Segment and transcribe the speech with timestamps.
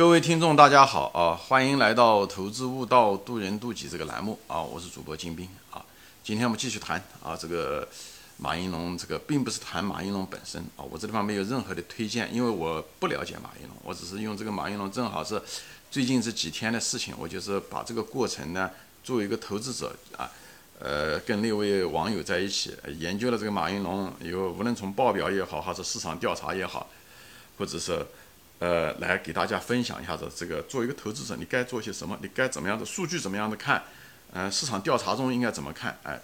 [0.00, 1.36] 各位听众，大家好啊！
[1.36, 4.62] 欢迎来到《投资悟道，渡人渡己》这个栏目啊！
[4.62, 5.84] 我是主播金兵啊！
[6.24, 7.86] 今天我们继续谈啊，这个
[8.38, 15.38] 马应龙，这个并不是谈马应龙本身啊，我这地方没有任何的推荐，因为我不了解马应龙，我只是用这个马应龙，正好是
[15.90, 18.70] 最近这几天的事情，我就是把这个过程呢，
[19.04, 20.32] 作为一个投资者啊，
[20.78, 26.88] 呃，跟那位网友在一起研究了这个马应龙，有无论从报表也好，还是市场调查也好，
[27.58, 28.02] 或者是。
[28.60, 32.16] 呃，来给大家分享一下子这个，作为一个投资者，你该做些什么？
[32.20, 33.82] 你该怎么样的数据怎么样的看？
[34.32, 35.98] 呃，市场调查中应该怎么看？
[36.02, 36.20] 哎，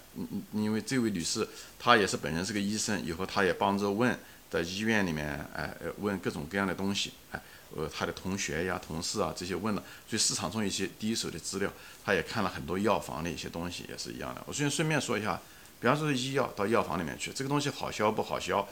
[0.53, 1.45] 因为这位女士
[1.79, 4.17] 她也是本人是个医生，以后她也帮着问
[4.51, 7.41] 在医院里面，哎，问各种各样的东西，哎，
[7.75, 11.73] 呃，她的同学呀、同事啊这些问了，所以市场中一些第一手的资料，
[12.05, 14.43] 她也看了很多药房的一些东西，也是一样的。
[14.45, 15.41] 我顺顺便说一下，
[15.81, 18.65] 比方说医药到药房里面去，这个东西好销不好销？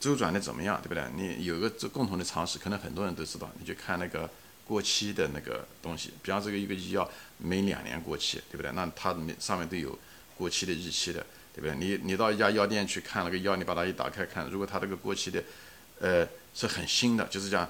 [0.00, 1.04] 周转的怎么样，对不对？
[1.16, 3.50] 你有个这共同的常识，可能很多人都知道。
[3.58, 4.28] 你就看那个
[4.66, 8.70] 过期的那个东西，比方这个一个医药每两年过期，对不对？
[8.72, 9.98] 那它上面都有
[10.36, 11.74] 过期的日期的，对不对？
[11.76, 15.42] 你你到一家药店去看那个药，你把它一打开看，如果它这个过期的，
[16.00, 17.68] 呃，是很新的，就是讲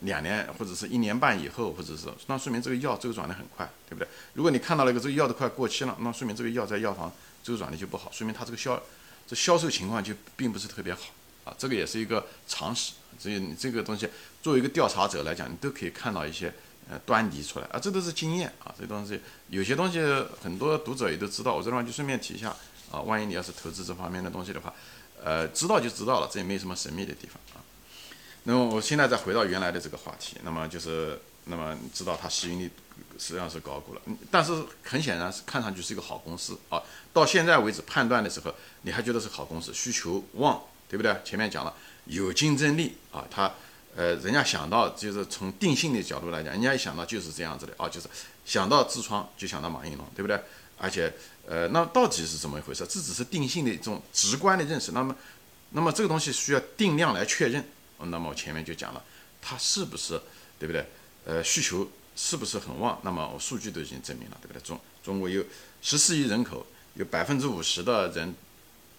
[0.00, 4.08] 两年或者是一年半以后，或者是那说明这个药周转的很快，对不对？
[4.34, 7.12] 如果你看到了一个这个药都快过期了，那说明这个药在药房
[7.42, 8.82] 周转的就不好，说明它这个销
[9.26, 11.00] 这销售情况就并不是特别好。
[11.48, 14.06] 啊，这个也是一个常识，所以你这个东西
[14.42, 16.52] 作为一个调查者来讲，你都可以看到一些
[16.90, 19.18] 呃端倪出来啊，这都是经验啊，这东西
[19.48, 19.98] 有些东西
[20.42, 22.54] 很多读者也都知道，我这地方就顺便提一下
[22.92, 24.74] 啊，万一你要是投资这方面的东西的话，
[25.24, 27.64] 呃，知道就知道了，这也没什么神秘的地方啊。
[28.44, 32.70] 那么我现在再回到原来的这个话题，那么就是那么知道它市盈率
[33.18, 40.62] 实际上是高估了，但是很显然是看上去是一个好公司啊，到现在为止判断的时候，你还觉得是好公司，需求旺。
[40.88, 41.14] 对不对？
[41.24, 41.74] 前面讲了
[42.06, 43.52] 有竞争力啊，他
[43.94, 48.08] 呃，人家想到就是从定性的角度来讲，人家一想到就是这样子的啊，就是
[48.44, 50.40] 想到痔疮就想到马应龙，对不对？
[50.78, 51.12] 而且
[51.46, 52.86] 呃，那到底是怎么一回事？
[52.86, 54.92] 这只是定性的一种直观的认识。
[54.92, 55.16] 那么，
[55.70, 57.64] 那么这个东西需要定量来确认。
[57.98, 59.02] 那么我前面就讲了，
[59.42, 60.20] 它是不是
[60.58, 60.86] 对不对？
[61.26, 62.98] 呃，需求是不是很旺？
[63.02, 64.62] 那么我数据都已经证明了，对不对？
[64.62, 65.44] 中中国有
[65.82, 68.32] 十四亿人口，有百分之五十的人。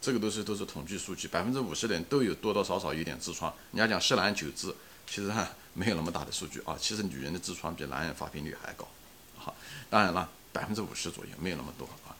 [0.01, 3.53] 这个都是都是统计数据，百分之五十的人都有多多少少有点痔疮。
[3.71, 4.73] 人家讲十男九痔，
[5.05, 6.77] 其实哈没有那么大的数据啊。
[6.79, 8.87] 其实女人的痔疮比男人发病率还高。
[9.37, 9.53] 好，
[9.89, 12.15] 当然了，百分之五十左右没有那么多啊。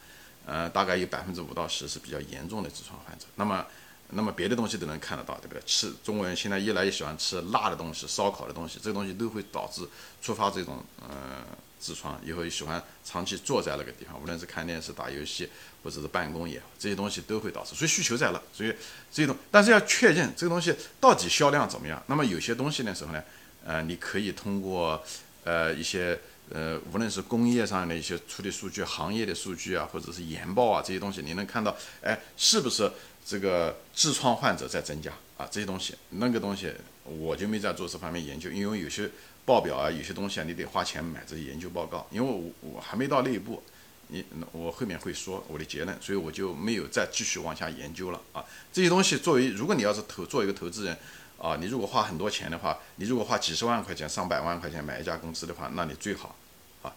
[0.45, 3.25] 呃，大概有百分之五到十是比较严重的痔疮患者。
[3.35, 3.65] 那么，
[4.09, 5.61] 那么别的东西都能看得到，对不对？
[5.65, 9.87] 吃中国人现在越来越喜欢吃辣的东西、烧烤的东西，这个东西都会导致
[10.21, 11.43] 触发这种呃。
[11.81, 15.49] 痔疮以后喜欢长期坐在那个地方，无论是看电视、打游戏，
[15.81, 17.73] 或者是办公也好，这些东西都会导致。
[17.73, 18.73] 所以需求在了，所以
[19.11, 22.03] 这种，但是要确认这个东西到底销量怎么样。
[22.07, 23.23] 那么有些东西的时候呢，
[23.65, 25.01] 呃，你可以通过
[25.45, 26.19] 呃一些
[26.49, 32.91] 呃，无论是工业上的一些处理数据、行业的数据啊，或者是研报啊这些东西，你能看到，哎，是不是
[33.25, 35.47] 这个痔疮患者在增加啊？
[35.49, 36.73] 这些东西，那个东西
[37.03, 39.09] 我就没在做这方面研究，因为有些。
[39.49, 43.63] 报表啊，有些东西啊，你得花钱买这些研究报告，因为我我还没到那一步，
[44.09, 48.45] 你我后面会说我的结论，所以我就没有再继续往下研究了啊。
[48.71, 50.95] 这些东西作为，如果你要是投做一个投资人
[51.39, 56.35] 啊，你如果花很多钱的话，你如果花几十万块钱、上百万块钱买一家公司的话，那你最好
[56.83, 56.93] 啊，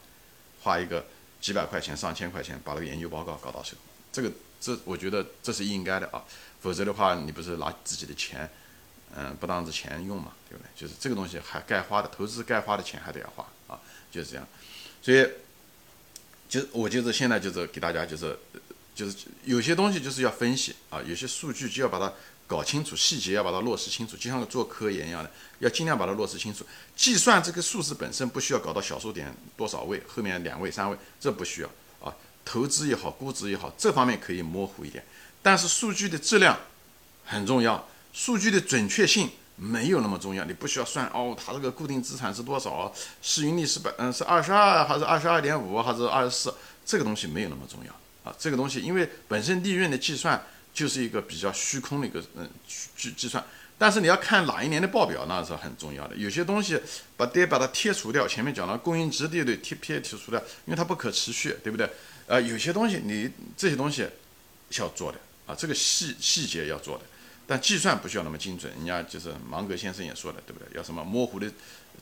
[0.60, 1.06] 花一个
[1.40, 3.74] 几百块钱、上千块钱把那个研究报告搞到手，
[4.12, 4.30] 这个
[4.60, 6.22] 这我觉得这是应该的啊，
[6.60, 8.50] 否则的话你不是拿自己的钱。
[9.14, 10.68] 嗯，不当着钱用嘛，对不对？
[10.74, 13.78] 就是这个东西还该花的，投资该花的钱还得要花啊，
[14.10, 14.46] 就是这样。
[15.02, 15.28] 所以，
[16.48, 18.38] 就我就是现在就是给大家就是，
[18.94, 22.12] 就是有些东西就是要分析啊，有些数据就要把它
[22.46, 26.64] 搞清楚，细节要把它落实清楚，就像做科研一样的，要尽量把它落实清楚。
[26.96, 31.68] 计算这个数字本身不需要搞到小数点多少位，后面两位三位，这不需要
[32.00, 32.14] 啊。
[32.44, 35.04] 投资也好，估值也好，这方面可以模糊一点，
[35.42, 36.58] 但是数据的质量
[37.24, 37.88] 很重要。
[38.12, 46.54] 数据的准确性没有那么重要，你不需要算哦，它这个固定资产是多少，市盈率是百嗯是二十二还是二十二点五还是二十四，
[46.84, 48.34] 这个东西没有那么重要啊。
[48.38, 50.42] 这个东西因为本身利润的计算
[50.74, 52.48] 就是一个比较虚空的一个嗯
[52.96, 53.44] 计计算，
[53.78, 56.16] 但是你要看哪一年的报表那是很重要的。
[56.16, 56.80] 有些东西
[57.16, 61.88] 把得把它剔除掉，前面讲了供应值对对贴撇剔除掉，因为它不可持续，对不对？
[62.26, 64.06] 呃，有些东西你这些东西
[64.78, 67.04] 要做的啊，这个细细节要做的。
[67.46, 70.68] 但计算不需要那么精准，人家就是芒格先生也说了，对不对？
[70.76, 71.50] 要什么模糊的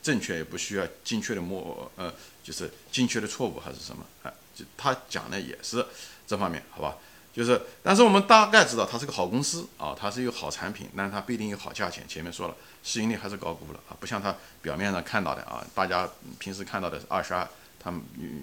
[0.01, 4.05] 正确，也不需要精确的模，呃，就是精确的错误还是什么？
[4.23, 5.85] 啊，就他讲的也是
[6.25, 6.97] 这方面，好吧？
[7.33, 12.05] 就是，但是我们大概知道它是个好公司啊，它是一个好产品，但是它不一定有好价钱。
[12.05, 16.09] 前面说了，市盈率还是高估了啊，不像它表面上看到的啊，大家
[16.39, 17.47] 平时看到的二十二，
[17.79, 17.89] 它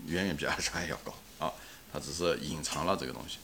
[0.06, 1.52] 远远比二十二要高啊，
[1.92, 3.36] 它只是隐藏了这个东西。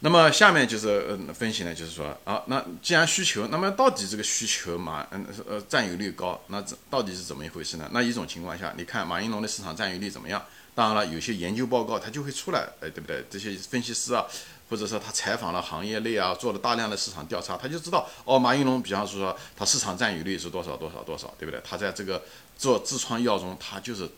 [0.00, 7.88] 那么下面就是呃分析呢，就是说啊，那既然需求，那么到底这个需求嘛嗯呃占有率高，那这到底是怎么一回事呢？
[7.92, 10.40] 那一种情况下，你看马云龙的市场占有率怎么样？
[10.74, 13.24] 当然了，有些研究报告它就会出来，哎，对不对？
[13.28, 14.24] 这些分析师啊，
[14.70, 21.60] 或者说他采访了行业内啊，做了大量的市场调查，他就知道哦，马云龙，比方说他市场占有率是多少多少多少，对不对？
[21.68, 22.22] 他在这个
[22.56, 24.08] 做痔疮药中，他就是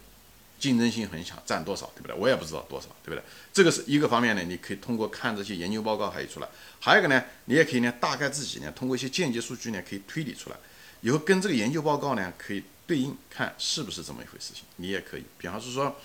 [0.60, 2.14] 竞争性很强，占多少，对不对？
[2.16, 3.24] 我也不知道多少，对不对？
[3.52, 6.48] 这个是一个方面呢，你可以通过看这些研究报告还有出来，
[6.78, 10.56] 还有一个呢，你也可以呢，大概自己呢，通过一些间接数据呢，可以推理出来，
[11.00, 15.96] 以后跟这个研究报告呢，可以对应看是不是这么一回事情，你也可以，比方是说。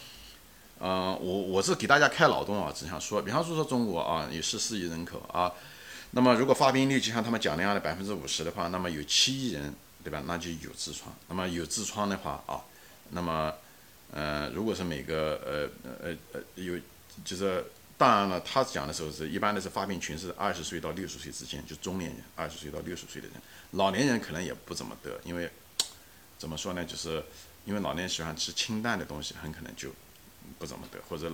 [0.77, 5.49] 嗯，我我是给大家开脑洞啊，只想说，比方说说中国啊，有十四亿人口啊，
[6.11, 9.73] 那么如果发病率就像他们讲那样的百分之五十的话，那么有七亿人，
[10.03, 10.21] 对吧？
[10.27, 11.15] 那就有痔疮。
[11.29, 12.59] 那么有痔疮的话啊，
[13.11, 13.53] 那么，
[14.11, 16.79] 呃，如果是每个呃呃呃有，
[17.23, 17.63] 就是
[17.97, 23.37] 当然了，他讲的时候是一般的是发病群是二十岁到六十岁之间，就中年人，二十岁到六十岁的人，
[23.71, 25.49] 老年人可能也不怎么得，因为
[26.37, 26.85] 怎么说呢？
[26.85, 27.23] 就是
[27.65, 29.91] 因为老年人喜欢吃清淡的东西，很可能就。
[30.59, 31.29] 不怎么得，或者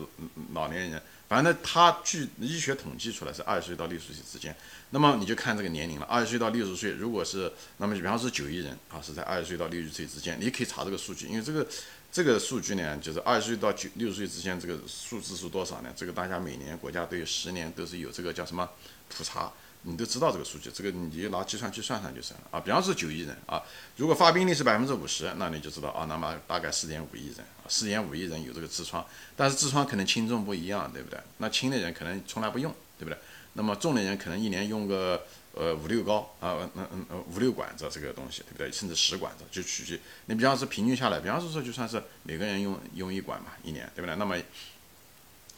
[0.54, 1.02] 老年人，
[1.32, 4.54] 反正他据医学统计出来是二十岁到六十岁之间。
[4.90, 11.66] 那么你就看这个年龄了，二十岁到六十岁，如果是那么比方说九亿人啊，是在二十岁到六十岁之间，你可以查这个数据，因为这个
[12.12, 15.90] 这个数据呢，就是二十岁到九六十岁之间这个数字是多少呢？
[15.96, 18.70] 这个大家每年国家都有十年都是有这个叫什么
[19.08, 19.50] 普查。
[19.84, 22.60] 你都知道这个数据，这个你就拿计算器算算就行了啊。
[22.60, 23.60] 比方说九亿人啊，
[23.98, 29.04] 如果发病率是百分之五十，那你就知道啊，那么大概四点五亿人啊，四点五亿人有这个痔疮，
[29.36, 31.20] 但是痔疮可能轻重不一样，对不对？
[31.40, 33.18] 那轻的人可能从来不用，对不对？
[33.54, 35.26] 那么重的人可能一年用个
[35.56, 38.72] 呃五六膏啊，那嗯嗯五六管子这个东西，对不对？
[38.72, 44.16] 甚至十管子就取决你比方说平均下来，比方说说就算是每个人用用一管嘛，一年，对不对？
[44.16, 44.38] 那么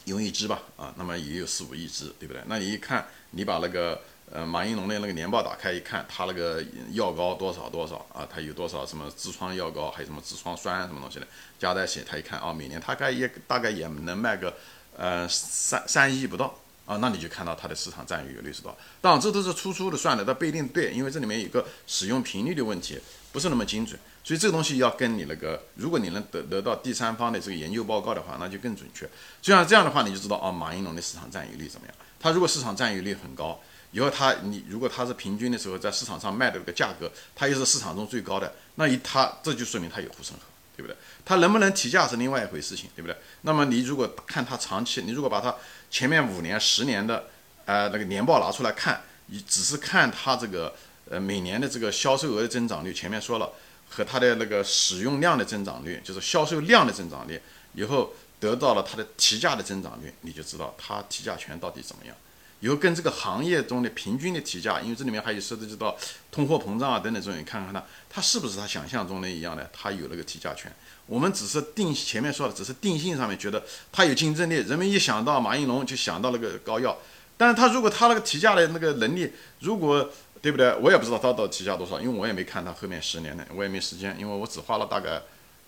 [0.05, 2.41] 用一支吧，啊，那么也有四五亿支，对不对？
[2.47, 4.01] 那你一看，你把那个。
[4.35, 6.59] 呃，马应龙的那个年报打开一看，他那个
[6.93, 8.27] 药膏多少多少啊？
[8.27, 11.27] 他有多少什么痔疮药膏，还有什么痔疮栓什么东西的，
[11.59, 14.51] 加在一起，他一看啊，每年大概也大概也能卖个
[14.97, 16.51] 呃三三亿不到
[16.87, 18.77] 啊，那你就看到它的市场占有率是多少？
[19.01, 22.99] 当然这都是粗粗的算的，它不一定对，因为这里面有个使用频率的问题，
[23.31, 29.07] 不是那么精准，所以这个东西要跟你那个，如果你能得得到第三方的这个研究报告的话，那就更准确。
[29.41, 31.95] 就像这样的话，你就知道啊，马应龙的市场占有率怎么样？
[32.19, 33.59] 他如果市场占有率很高。
[33.91, 40.41] 以后他你如果他是平均的时候在市场上卖的这个价格，他又是市场中最高的，那一他这就说明他有护城河，
[40.75, 40.97] 对不对？
[41.23, 43.15] 他能不能提价是另外一回事情，对不对？
[43.41, 45.55] 那么你如果看他长期，你如果把他
[45.91, 47.25] 前面五年、十年的
[47.65, 50.73] 呃那个年报拿出来看，你只是看他这个
[51.11, 53.51] 呃每年的这个销售额的增长率，前面说了
[53.93, 57.39] 和他的那个使用量的增长率，就是销售量的增长率，
[57.73, 62.15] 以后得到了他的提价的增长率，你就知道他提价权到底怎么样。
[62.59, 65.95] 以后跟这个行业中的平均的提价，因为这里面还有涉及到
[66.31, 70.71] 通货膨胀啊等等这种，你看看它，它是不是他想象中的一样的，它有那个提价权。
[71.05, 73.61] 我们只是定前面说的，只是定性上面觉得
[73.91, 76.97] 它有竞争力，人们一想到马应龙就想到那个膏药，
[77.35, 79.29] 但是他如果他那个提价的那个能力，
[79.59, 80.09] 如果
[80.43, 80.75] 对不对？
[80.81, 85.21] 我也不知道他到底提价多少，因为我也没看他后面十年的，我也没时间，因为我只花了大概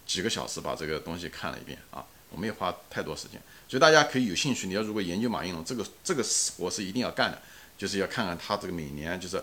[0.06, 3.42] 几个小时把这个东西看了一遍啊，我没有花太多时间。
[3.70, 6.22] 所以大家可以有兴趣，你要如果研究马应龙，这个这个
[6.58, 7.42] 我是一定要干的，
[7.78, 9.42] 就是要看看他这个每年就是，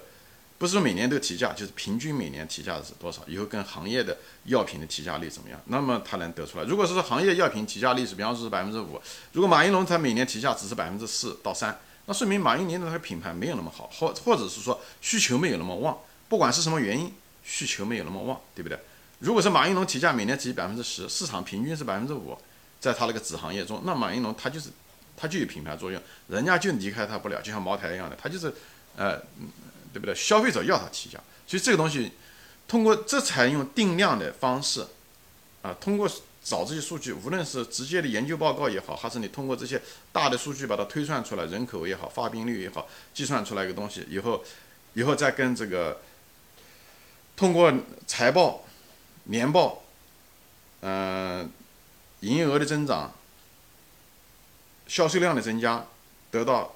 [0.59, 6.64] 不是说每年都提价，就是平均每年提价是多少，以后跟行业的药品的提价率怎么样，那么他能得出来。
[6.64, 9.00] 如果是说行业药品提价率是比方说是百分之五，
[9.33, 17.12] 如果马应龙他每年提价只是百分之四到三，那说明马应龙的那个品牌没有那么好，或或者是说需求没有那么旺，不管是什么原因，
[17.44, 18.78] 需求没有那么旺，对不对？
[19.21, 22.37] 如果是马应龙提价每年提百分之十，市场平均是百分之五。
[22.80, 24.68] 在他那个子行业中，那马应龙他就是，
[25.16, 28.52] 他就有品牌作用，人家就离开他不了，就像茅台一样的，他就是，
[28.97, 29.16] 呃，
[29.92, 30.12] 对不对？
[30.12, 31.16] 消费者要他提价，
[31.47, 32.11] 所以这个东西，
[32.66, 34.85] 通过这采用定量的方式，
[35.62, 36.11] 啊，通过
[36.44, 39.80] 找这些数据，无论是直接的研究报告也好，还是你通过这些
[40.12, 44.44] 大的数据把它推算出来，人口也好，发病率也好，计算出来一个东西以后，
[44.94, 46.00] 以后再跟这个，
[47.37, 47.72] 通过
[48.06, 48.64] 财报、
[49.25, 49.82] 年报，
[50.80, 51.50] 嗯。
[52.22, 53.12] 营业额的增长，
[54.87, 55.84] 销售量的增加，
[56.30, 56.72] 得到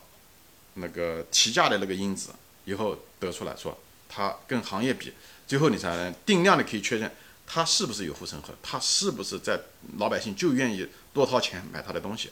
[0.74, 2.30] 那个提价的那个因子
[2.64, 5.12] 以后得出来说，它跟行业比，
[5.46, 7.08] 最后你才能定量的可以确认
[7.46, 9.58] 它是不是有护城河，它是不是在
[9.98, 12.30] 老百姓就愿意多掏钱买它的东西，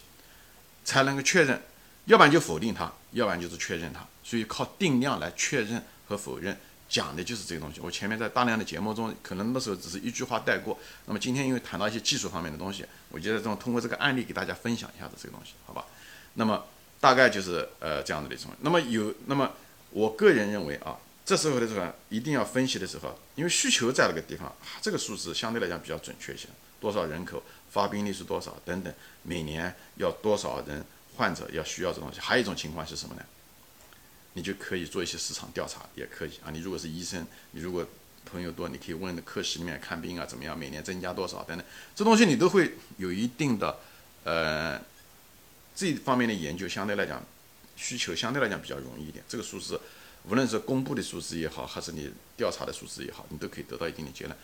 [0.85, 1.63] 才能够确认
[2.07, 4.05] 要不然就否定它，要不然就是确认它。
[4.23, 7.81] 所以靠定量来确认和否认，讲的就是这个东西。
[7.81, 10.79] 我前面在大量的节目中，可能那时候只是一句话带过。
[11.07, 15.85] 那么今天因为谈到一些技术方面的东西，我觉得这种通过这个案例给大家分享一下子这个东西，好吧？
[16.35, 16.65] 那么
[17.01, 18.51] 大概就是呃这样子的一种。
[18.61, 19.53] 那么有，那么
[19.91, 26.49] 我个人认为啊，这时候的时候一定要分析的时候，因为需求在那个地方，这个数字相对来讲比较准确一些。
[26.81, 30.85] 多少人口，发病率是多少等等，每年要多少人
[31.17, 32.21] 患者要需要这东西。
[32.21, 33.23] 还有一种情况是什么呢？
[34.35, 36.51] 你就可以做一些市场调查，也可以啊。
[36.51, 37.87] 你如果是医生，你如果
[38.27, 43.79] 朋友多，你可以问科室里面看病啊怎么样，每年增加多少等等，这东西你都会有一定的
[44.25, 44.79] 呃
[45.75, 47.25] 这方面的研究，相对来讲
[47.77, 49.25] 需求相对来讲比较容易一点。
[49.27, 49.81] 这个数字
[50.29, 54.37] 无论是公布的数字也好，还是你调查的数字也好，你都可以得到一定的结论。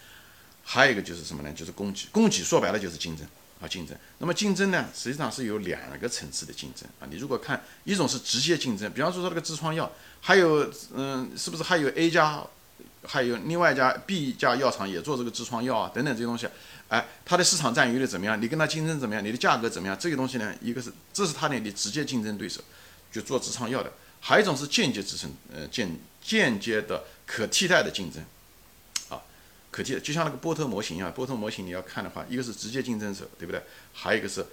[0.62, 1.52] 还有一个就是什么呢？
[1.52, 3.26] 就是供给，供给说白了就是竞争。
[3.62, 3.94] 啊，竞争。
[4.16, 7.04] 那么竞争呢，实际上是有两个层次的竞争啊。
[7.10, 12.42] 你如果看一种是直接竞争，比方说说那个痔疮药，还有嗯，是不是还有 A 家，
[13.04, 15.90] 还有另外一家 B 家药厂也做这个痔疮药啊？
[15.94, 16.48] 等等这些东西，
[16.88, 18.40] 哎，它的市场占有率怎么样？
[18.40, 19.22] 你跟它竞争怎么样？
[19.22, 19.94] 你的价格怎么样？
[20.00, 22.62] 这个东西呢，一个是这是它的你直接竞争对手，
[23.12, 28.22] 就做痔疮药的；还有一种是间接支撑，呃，间间接的可替代的竞争。
[29.08, 29.22] 啊
[29.70, 33.62] 可替就像那个波特模型一样，波特模型你要看的话，一个是直接竞争者，对不对？
[33.92, 34.44] 还有一个是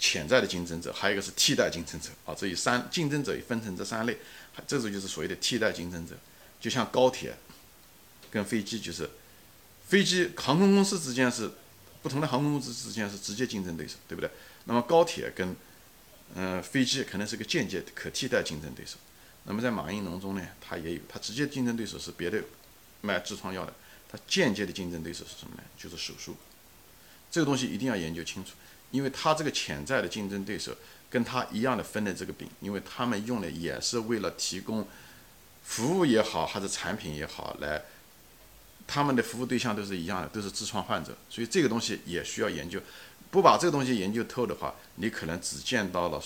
[0.00, 2.34] 潜在的竞争者，还有一个是替代竞争者啊。
[2.36, 4.18] 这以三竞争者也分成这三类，
[4.66, 6.16] 这种就是所谓的替代竞争者。
[6.60, 7.34] 就像高铁
[8.30, 9.08] 跟飞机，就是
[9.86, 11.50] 飞机航空公司之间是
[12.02, 14.28] 不同的航空公司之间是直接竞争对手，对不对？
[14.64, 15.54] 那么高铁跟
[16.34, 18.96] 嗯飞机可能是个间接可替代竞争对手。
[19.44, 22.42] 那么在马应龙中呢，它也有，它直接竞争对手是别的
[23.00, 23.72] 卖痔疮药的。
[24.28, 25.62] 间接的竞争对手是什么呢？
[25.76, 26.36] 就是手术，
[27.32, 28.52] 这个东西一定要研究清楚，
[28.92, 30.72] 因为他这个潜在的竞争对手
[31.10, 34.86] 跟他一样的分的这个饼，因为他们用的也是为了提供
[35.64, 37.82] 服务也好，还是产品也好，来
[38.86, 42.80] 他们的服务对象都是一样的，都是痔疮患者，所以这个东西也需要研究。
[43.32, 46.22] 不把这个东西研究透的话，你可能只见到了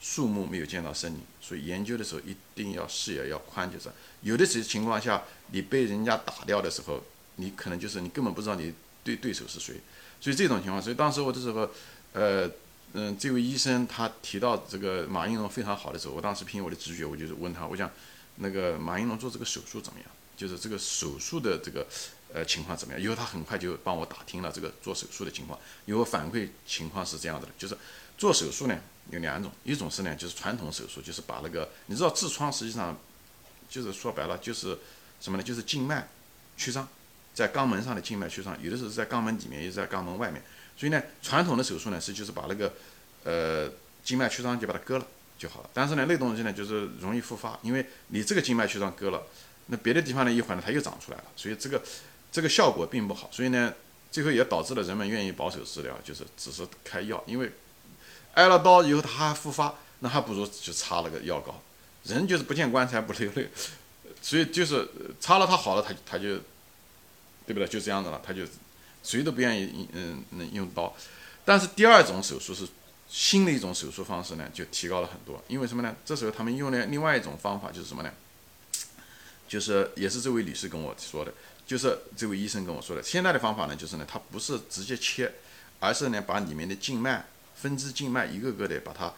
[0.00, 1.20] 树木，没有见到森林。
[1.40, 3.88] 所以研究的时候一定要视野要宽，就是
[4.22, 7.02] 有的时情况下，你被人家打掉的时候，
[7.36, 9.76] 你可能就是你根本不知道你对对手是谁。
[10.20, 11.70] 所以这种情况，所以当时我的时候，
[12.12, 12.50] 呃，
[12.92, 17.90] 嗯，这位医生他提到这个马应龙非常好的时候，我当时凭我的直觉，我就是问他，我讲
[18.36, 20.08] 那个马应龙做这个手术怎么样？
[20.36, 21.84] 就是这个手术的这个
[22.32, 23.02] 呃情况怎么样？
[23.02, 27.76] 以后他很快就帮我打听了这个做手术的情况，以后反馈情况是这样子的，就是
[28.18, 28.78] 做手术呢。
[29.10, 32.94] 有两种，一种是呢，就是传统手术，就是把那个，你知道痔疮实际上
[33.66, 34.78] 就是说白了就是
[35.18, 35.42] 什么呢？
[35.42, 36.06] 就是静脉
[36.58, 36.86] 曲张，
[37.32, 40.42] 在肛门上的静脉曲张，有的时候在肛门里面，也是在肛门外面。
[40.76, 42.74] 所以呢，传统的手术呢是就是把那个
[43.24, 43.72] 呃
[44.04, 45.06] 静脉曲张就把它割了
[45.38, 45.70] 就好了。
[45.72, 49.22] 但是呢，那东西呢就是容易复发，因为你这个静脉曲张割了，
[49.68, 51.82] 那别的地方呢一会儿呢它又长出来了，所以这个
[52.30, 53.30] 这个效果并不好。
[53.32, 53.72] 所以呢，
[54.10, 57.50] 最后也导致了人们愿意保守治疗，就是只是开药，因为。
[58.38, 61.60] 挨了刀以后他还复发，那还不如就擦了个药膏。
[62.04, 63.48] 人就是不见棺材不流泪，
[64.22, 66.36] 所以就是擦了他好了，他他就，
[67.44, 67.66] 对不对？
[67.66, 68.42] 就这样子了，他就
[69.02, 70.94] 谁都不愿意嗯能用刀。
[71.44, 72.66] 但是第二种手术是
[73.08, 75.42] 新的一种手术方式呢，就提高了很多。
[75.48, 75.96] 因为什么呢？
[76.04, 78.10] 这时候他们用了另外一种方法，就是什么呢？
[79.48, 81.34] 就是也是这位女士跟我说的，
[81.66, 83.02] 就是这位医生跟我说的。
[83.02, 85.32] 现在的方法呢，就是呢，他不是直接切，
[85.80, 87.26] 而是呢把里面的静脉。
[87.60, 89.12] 分支静脉一个个的把它，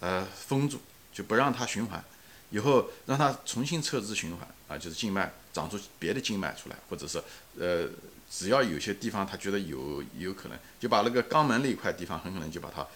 [0.00, 0.80] 呃封住，
[1.12, 2.02] 就不让它循环，
[2.50, 7.22] 以后让它重新测支循环啊，就是静脉长出别的静脉出来，或者是
[7.58, 7.86] 呃
[8.30, 12.86] 只要有些地方他觉得有有可能，就把那个肛门那一块地方很可能就把它，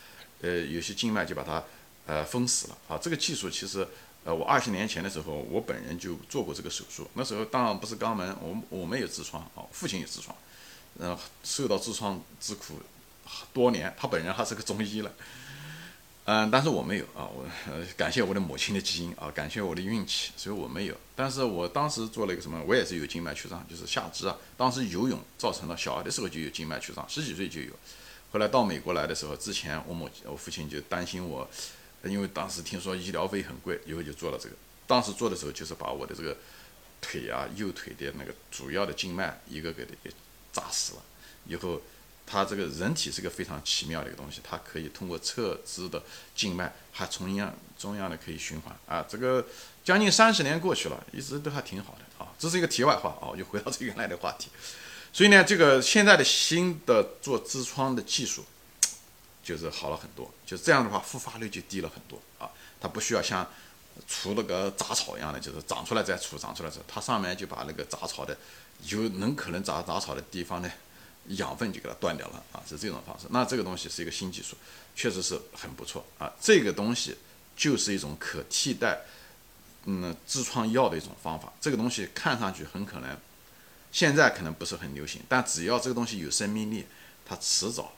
[0.41, 1.63] 呃有些静脉就把它
[2.07, 2.97] 呃封死了啊。
[2.97, 3.87] 这个技术其实
[4.25, 10.35] 呃我二十年前的时候我本人就做过这个手术，那时候当然不是肛门，我我们有痔疮啊，父亲有痔疮，
[10.99, 12.81] 嗯受到痔疮之苦。
[13.53, 15.13] 多年，他本人还是个中医了，
[16.25, 17.47] 嗯，但是我没有啊，我
[17.97, 20.97] 感谢我的母亲的基因啊，感谢我的运气，所以我没有。
[21.15, 27.73] 但是我当时做了一个什么，我也是有静脉曲张，就是下肢啊，当时游泳造成了，小的时候就有静脉曲张，十几岁就有。
[28.33, 31.49] 后来到美国来的时候，之前我母我父亲就担心我，
[32.05, 34.57] 因为当时听说医疗费很贵，以后就做了这个。
[34.87, 36.37] 当时做的时候就是把我的这个
[37.01, 40.11] 腿啊，右腿的那个主要的静脉一个个的给
[40.53, 41.03] 扎死了，
[41.47, 41.81] 以后。
[42.27, 46.03] 它这个人体是个非常奇妙的一个东西，它可以通过侧支的
[46.35, 49.07] 静脉，还同样中央的可以循环啊。
[49.09, 49.47] 这个
[49.85, 52.33] 将近三十年过去了，一直都还挺好的啊。
[52.39, 54.49] 这是一个题外话啊，又回到这原来的话题。
[55.13, 58.45] 所以呢，这个现在的新的做痔疮的技术，
[59.43, 62.51] 就是好了很多，就这样的话复发率就低了很多啊。
[62.81, 63.49] 它不需要像
[64.07, 68.37] 除那个杂草一样的，就是长出来再除，长出来之后，它上面就把那个杂草的
[68.89, 70.71] 有能可能杂杂草的地方呢，
[71.29, 73.27] 养分就给它断掉了啊，是这种方式。
[73.31, 74.57] 那这个东西是一个新技术，
[74.95, 76.33] 确实是很不错啊。
[76.41, 77.17] 这个东西
[77.57, 79.01] 就是一种可替代，
[79.85, 81.53] 嗯，痔疮药的一种方法。
[81.61, 83.17] 这个东西看上去很可能
[83.93, 86.85] 现在可能不是很流行，但只要这个东西有生命力，
[87.25, 87.93] 它迟早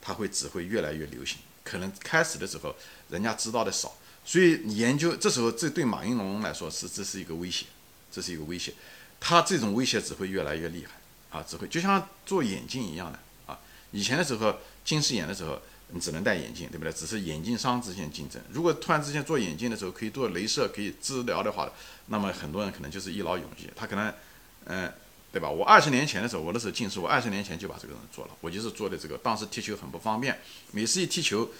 [0.00, 1.38] 它会只会越来越流行。
[1.62, 2.74] 可能开始的时候
[3.08, 3.96] 人家知道的少。
[4.24, 7.66] 所以研究这时候，这对马应龙来说是这是一个威胁，
[8.10, 8.74] 这是一个威胁，
[9.20, 10.90] 他这种威胁只会越来越厉害
[11.36, 13.58] 啊，只会就像做眼镜一样的啊。
[13.90, 16.92] 以前的时候近视眼的时候，你只能戴眼镜，对不对？
[16.92, 18.40] 只是眼镜商之间竞争。
[18.50, 21.70] 如果突然之间做眼镜的时候可以做镭射可以治疗的话，
[22.06, 23.68] 那么很多人可能就是一劳永逸。
[23.76, 24.12] 他可能，
[24.64, 24.92] 嗯，
[25.30, 25.50] 对吧？
[25.50, 29.18] 我二十年前的时候，我那时候近视，我二十年前就把这个人做了，我就是做的这个。
[29.18, 30.38] 当时踢球很不方便，
[30.72, 31.50] 每次一踢球。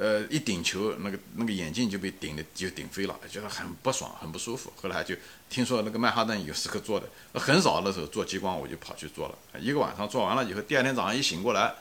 [0.00, 4.72] 呃，一顶球，那个那个眼镜就被顶的就顶飞了，觉得很不爽，很不舒服。
[4.80, 5.14] 后来就
[5.50, 7.06] 听说那个曼哈顿有时刻做的，
[7.38, 9.34] 很少的时候做激光，我就跑去做了。
[9.60, 11.74] 一个晚上做完了以后，第二天早上一醒过来，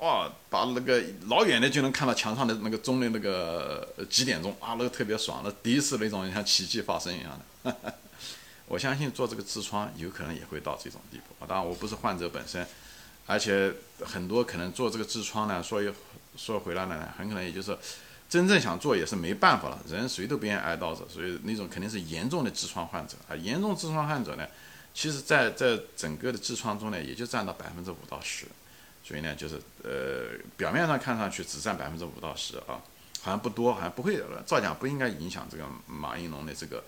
[0.00, 7.94] 哇，把那个老远的就能看到墙上的那个钟的那个几点钟啊，那个特别爽，那第一次那种像奇迹发生一样的。
[8.68, 11.46] 我相信做这个痔疮有可能也会到这种地步。
[11.46, 12.66] 当然我不是患者本身，
[13.24, 13.72] 而且
[14.04, 15.90] 很多可能做这个痔疮呢，所以。
[16.36, 17.76] 说回来了呢，很可能也就是
[18.28, 19.78] 真正想做也是没办法了。
[19.88, 23.36] 人谁都不愿意挨刀子，所以那种肯定是严重的痔疮患者啊。
[23.36, 24.46] 严重痔疮患者呢，
[24.94, 28.46] 其实在在整个的痔疮中呢，也就占到百分之五到十。
[29.04, 32.80] 所以呢，就是呃，表面上看上去只占百分之五到十啊，
[33.20, 36.82] 好像不多，好像不会，造假不应该影响这个马应龙的这个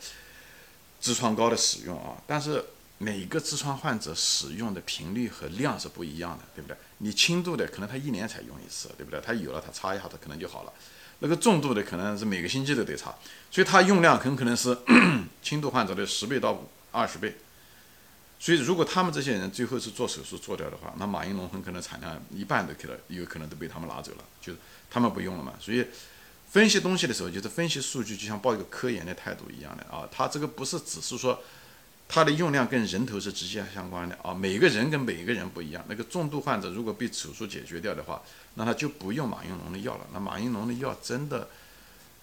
[1.03, 2.17] 痔疮膏的使用啊。
[2.25, 2.65] 但是
[2.99, 6.77] 每个痔疮患者使用的频率和量是不一样的，对不对？
[6.99, 9.21] 你轻度的可能他一年才用一次，对不对？
[9.21, 10.73] 他有了他擦一下，他可能就好了。
[11.21, 13.15] 那个重度的可能是每个星期都得擦，
[13.51, 14.77] 所以他用量很可能是
[15.43, 17.37] 轻度患者的十倍到二十倍。
[18.39, 24.59] 所以如果他们这些人最后是做手术做掉的话，那马应龙很可能产量一半都可能有可能都被他们拿走了，就是
[24.90, 25.55] 他们不用了嘛。
[25.61, 25.87] 所以
[26.51, 30.09] 分析东西的时候，就是分析数据，就像抱一个科研的态度一样的啊。
[30.12, 31.42] 他这个不是只是说。
[32.07, 35.85] 它的用量跟人头是直接相关的啊，每个人跟每个人不一样。
[35.88, 38.23] 那个重度患者如果被手术解决掉的话，
[38.55, 40.07] 那他就不用马应龙的药了。
[40.12, 41.49] 那马应龙的药真的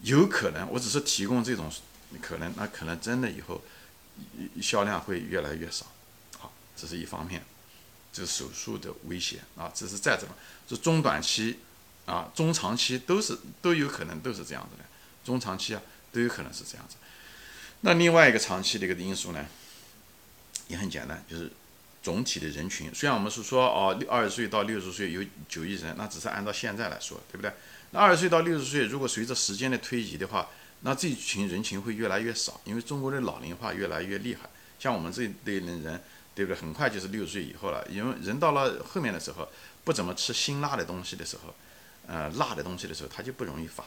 [0.01, 1.69] 有可能，我只是提供这种
[2.21, 3.61] 可能，那可能真的以后
[4.61, 5.87] 销量会越来越少。
[6.37, 7.43] 好，这是一方面，
[8.13, 9.69] 这是手术的威胁啊。
[9.73, 10.33] 这是再怎么，
[10.67, 11.59] 这中短期
[12.05, 14.85] 啊、中长期都是都有可能都是这样子的，
[15.25, 15.81] 中长期啊
[16.13, 16.95] 都有可能是这样子。
[17.81, 19.45] 那另外一个长期的一个因素呢？
[20.67, 21.51] 也很简单，就是
[22.01, 22.93] 总体的人群。
[22.93, 27.51] 虽然我们是说哦，二十岁到六十岁有九亿人，那只是按照现在来说，对不对？
[27.91, 30.47] 那二十岁到六十岁，如果随着时间的推移的话，
[30.81, 34.49] 那这群人群会越来越少，因为中国的老龄化越来越厉害。
[34.79, 36.01] 像我们这一类人人，
[36.33, 36.59] 对不对？
[36.59, 39.47] 很快就是六十岁以后了，因为人到了后面的时候，
[39.83, 41.53] 不怎么吃辛辣的东西的时候，
[42.07, 43.83] 呃，辣的东西的时候，他就不容易发。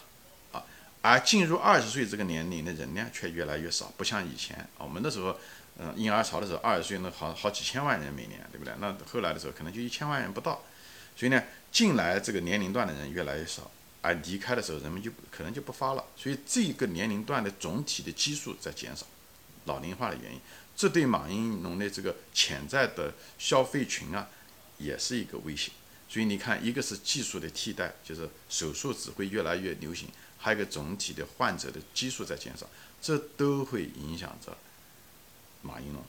[1.05, 5.39] 而进入二十岁这个年龄的人呢，却越来越少，不像以前我们那时候。
[5.77, 8.73] 嗯，婴儿潮的时候，二十岁那好好几千万人每年，对不对？
[8.79, 10.63] 那后来的时候，可能就一千万人不到。
[11.17, 13.69] 所以呢，进来这个年龄段的人越来越少，
[14.01, 16.05] 而离开的时候，人们就可能就不发了。
[16.17, 19.05] 所以这个年龄段的总体的基数在减少，
[19.65, 20.39] 老龄化的原因，
[20.77, 24.29] 这对马应龙的这个潜在的消费群啊，
[24.79, 25.73] 也是一个威胁。
[26.09, 30.09] 所以你看，一个是技术的替代，就是手术只会越来越流行；
[30.45, 32.67] 还有一个总体的患者的基数在减少，
[33.01, 34.55] 这都会影响着。
[35.63, 36.05] 马应龙，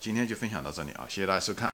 [0.00, 1.06] 今天就分享到这里啊！
[1.06, 1.64] 谢谢大家收看。